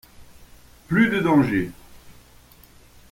[0.87, 1.69] Plus de dangers.